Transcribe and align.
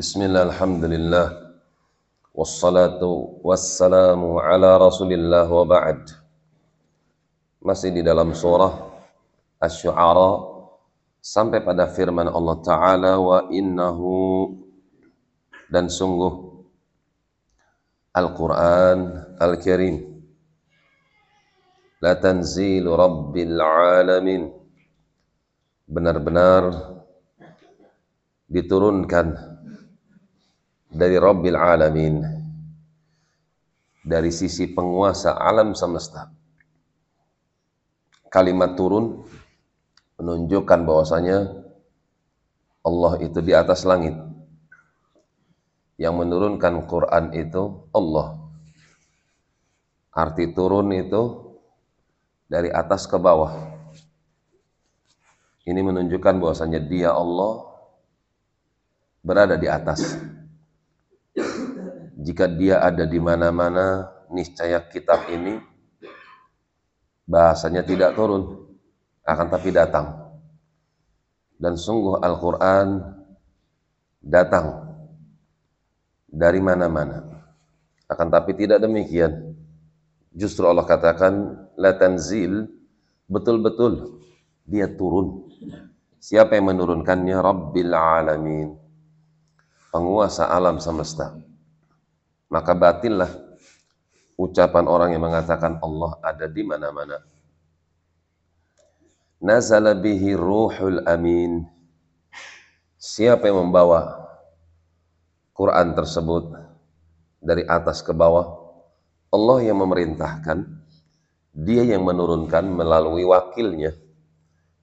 Bismillah, 0.00 0.48
alhamdulillah. 0.48 1.52
Wassalatu 2.32 3.36
wassalamu 3.44 4.40
ala 4.40 4.80
rasulillah 4.80 5.44
wa 5.44 5.60
ba'd. 5.68 6.08
Masih 7.60 7.92
di 7.92 8.00
dalam 8.00 8.32
surah 8.32 8.80
Asy-Syu'ara 9.60 10.40
sampai 11.20 11.60
pada 11.60 11.84
firman 11.84 12.32
Allah 12.32 12.56
Ta'ala 12.64 13.12
wa 13.20 13.44
innahu 13.52 14.56
dan 15.68 15.92
sungguh 15.92 16.64
Al-Quran 18.16 19.04
Al-Karim 19.36 20.00
La 22.00 22.16
tanzilu 22.16 22.96
Rabbil 22.96 23.52
Alamin 23.52 24.48
Benar-benar 25.84 26.88
diturunkan 28.48 29.49
dari 30.90 31.16
Rabbil 31.16 31.54
Alamin. 31.54 32.16
Dari 34.00 34.32
sisi 34.34 34.66
penguasa 34.66 35.38
alam 35.38 35.76
semesta. 35.76 36.32
Kalimat 38.32 38.74
turun 38.74 39.22
menunjukkan 40.18 40.80
bahwasanya 40.88 41.46
Allah 42.80 43.12
itu 43.22 43.38
di 43.44 43.52
atas 43.54 43.84
langit. 43.86 44.16
Yang 46.00 46.14
menurunkan 46.16 46.88
Quran 46.88 47.36
itu 47.36 47.86
Allah. 47.92 48.40
Arti 50.10 50.48
turun 50.56 50.90
itu 50.96 51.54
dari 52.48 52.72
atas 52.72 53.04
ke 53.04 53.20
bawah. 53.20 53.52
Ini 55.68 55.76
menunjukkan 55.76 56.40
bahwasanya 56.40 56.80
dia 56.82 57.12
Allah 57.12 57.68
berada 59.20 59.60
di 59.60 59.68
atas. 59.68 60.16
Jika 62.20 62.44
dia 62.44 62.84
ada 62.84 63.08
di 63.08 63.16
mana-mana, 63.16 64.12
niscaya 64.28 64.76
kitab 64.84 65.24
ini 65.32 65.56
bahasanya 67.24 67.80
tidak 67.80 68.12
turun, 68.12 68.68
akan 69.24 69.46
tapi 69.48 69.72
datang. 69.72 70.06
Dan 71.56 71.76
sungguh 71.76 72.20
Al-Quran 72.20 73.00
datang 74.20 74.90
dari 76.28 76.60
mana-mana. 76.60 77.24
Akan 78.04 78.28
tapi 78.28 78.52
tidak 78.56 78.84
demikian. 78.84 79.56
Justru 80.36 80.68
Allah 80.68 80.84
katakan, 80.84 81.56
la 81.76 81.96
tanzil, 81.96 82.68
betul-betul 83.28 84.20
dia 84.68 84.88
turun. 84.88 85.48
Siapa 86.20 86.56
yang 86.56 86.74
menurunkannya? 86.74 87.36
Rabbil 87.38 87.92
alamin 87.96 88.80
penguasa 89.90 90.46
alam 90.48 90.78
semesta. 90.78 91.34
Maka 92.50 92.74
batillah 92.74 93.30
ucapan 94.34 94.84
orang 94.90 95.14
yang 95.14 95.22
mengatakan 95.22 95.78
Allah 95.78 96.18
ada 96.20 96.50
di 96.50 96.62
mana-mana. 96.66 97.22
Nazala 99.40 99.94
bihi 99.94 100.34
ruhul 100.34 101.06
amin. 101.06 101.64
Siapa 103.00 103.48
yang 103.48 103.70
membawa 103.70 104.28
Quran 105.56 105.96
tersebut 105.96 106.52
dari 107.40 107.64
atas 107.64 108.04
ke 108.04 108.12
bawah? 108.12 108.60
Allah 109.30 109.58
yang 109.62 109.78
memerintahkan, 109.80 110.58
dia 111.54 111.86
yang 111.86 112.02
menurunkan 112.02 112.66
melalui 112.66 113.24
wakilnya 113.24 113.94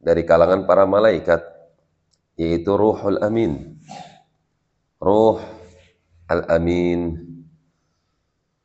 dari 0.00 0.24
kalangan 0.24 0.64
para 0.64 0.88
malaikat, 0.88 1.44
yaitu 2.40 2.72
ruhul 2.72 3.20
amin 3.20 3.76
Ruh 5.00 5.40
Al-Amin, 6.28 7.16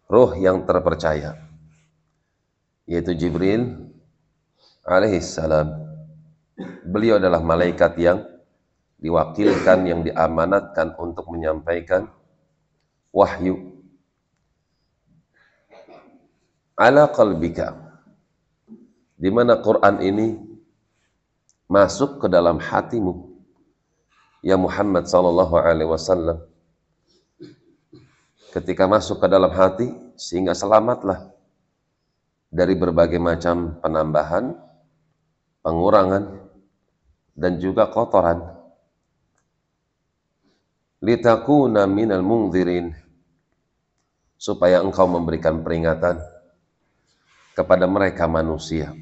ruh 0.05 0.31
yang 0.37 0.63
terpercaya, 0.65 1.37
yaitu 2.85 3.17
Jibril 3.17 3.93
alaihissalam. 4.85 5.85
Beliau 6.87 7.19
adalah 7.19 7.43
malaikat 7.43 7.99
yang 7.99 8.23
diwakilkan, 9.01 9.83
yang 9.85 10.01
diamanatkan 10.05 10.95
untuk 10.95 11.27
menyampaikan 11.27 12.07
wahyu. 13.11 13.75
Ala 16.75 17.11
qalbika, 17.11 17.75
di 19.15 19.29
mana 19.31 19.59
Quran 19.59 19.99
ini 20.03 20.27
masuk 21.65 22.21
ke 22.23 22.27
dalam 22.29 22.61
hatimu 22.61 23.35
ya 24.45 24.53
Muhammad 24.53 25.09
sallallahu 25.09 25.57
alaihi 25.57 25.89
wasallam 25.89 26.45
ketika 28.55 28.87
masuk 28.87 29.19
ke 29.19 29.27
dalam 29.27 29.51
hati 29.51 29.91
sehingga 30.15 30.55
selamatlah 30.55 31.27
dari 32.47 32.71
berbagai 32.71 33.19
macam 33.19 33.75
penambahan, 33.83 34.55
pengurangan 35.59 36.39
dan 37.35 37.59
juga 37.59 37.91
kotoran. 37.91 38.55
Litakuna 41.03 41.83
minal 41.83 42.23
mungzirin 42.23 42.95
supaya 44.39 44.79
engkau 44.79 45.03
memberikan 45.03 45.59
peringatan 45.59 46.23
kepada 47.51 47.85
mereka 47.91 48.23
manusia 48.31 48.95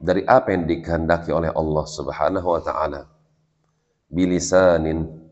dari 0.00 0.24
apa 0.24 0.52
yang 0.52 0.64
dikehendaki 0.64 1.28
oleh 1.28 1.52
Allah 1.52 1.84
Subhanahu 1.86 2.48
wa 2.56 2.60
taala 2.64 3.04
bilisanin 4.08 5.23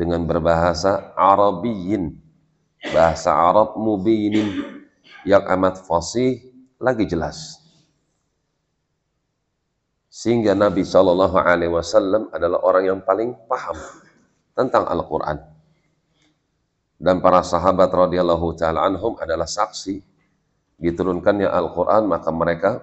dengan 0.00 0.24
berbahasa 0.24 1.12
Arabiyin 1.12 2.16
bahasa 2.88 3.36
Arab 3.36 3.76
mubinin. 3.76 4.80
Yang 5.20 5.44
amat 5.52 5.74
fasih 5.84 6.40
lagi 6.80 7.04
jelas. 7.04 7.60
Sehingga 10.08 10.56
Nabi 10.56 10.80
Shallallahu 10.80 11.36
Alaihi 11.36 11.68
Wasallam 11.68 12.32
adalah 12.32 12.64
orang 12.64 12.84
yang 12.88 13.00
paling 13.04 13.36
paham 13.44 13.76
tentang 14.56 14.88
Al-Quran. 14.88 15.44
Dan 16.96 17.20
para 17.20 17.44
sahabat 17.44 17.92
radhiyallahu 17.92 18.56
taala 18.56 18.88
anhum 18.88 19.20
adalah 19.20 19.44
saksi 19.44 20.00
diturunkannya 20.80 21.48
Al-Quran 21.52 22.08
maka 22.08 22.32
mereka 22.32 22.80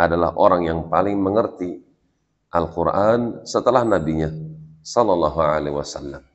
adalah 0.00 0.32
orang 0.40 0.64
yang 0.64 0.80
paling 0.88 1.20
mengerti 1.20 1.76
Al-Quran 2.56 3.44
setelah 3.44 3.84
nabinya 3.84 4.32
sallallahu 4.80 5.38
alaihi 5.44 5.76
wasallam. 5.76 6.29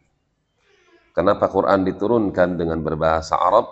Kenapa 1.15 1.47
Quran 1.47 1.87
diturunkan 1.87 2.59
dengan 2.59 2.83
berbahasa 2.83 3.39
Arab? 3.39 3.71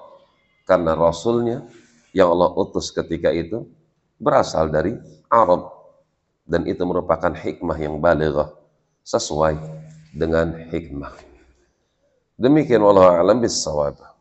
Karena 0.63 0.95
Rasulnya 0.95 1.67
yang 2.15 2.31
Allah 2.31 2.55
utus 2.55 2.87
ketika 2.95 3.27
itu 3.35 3.67
berasal 4.15 4.71
dari 4.71 4.95
Arab 5.27 5.67
dan 6.47 6.63
itu 6.63 6.79
merupakan 6.87 7.35
hikmah 7.35 7.75
yang 7.75 7.99
balighah 7.99 8.47
sesuai 9.03 9.59
dengan 10.15 10.55
hikmah. 10.71 11.11
Demikian 12.39 12.79
wallahu 12.79 13.11
a'lam 13.11 13.43
bissawab. 13.43 14.12